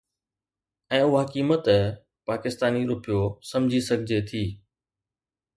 ۽ 0.99 1.01
اها 1.09 1.19
قيمت 1.33 1.69
پاڪستاني 2.31 2.81
رپيو 2.95 3.21
سمجهي 3.53 3.81
سگهجي 3.91 4.19
ٿي 4.31 4.45